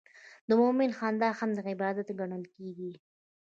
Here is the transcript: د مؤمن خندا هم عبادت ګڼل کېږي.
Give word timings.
د 0.47 0.49
مؤمن 0.61 0.89
خندا 0.97 1.29
هم 1.39 1.51
عبادت 1.71 2.07
ګڼل 2.19 2.43
کېږي. 2.55 2.91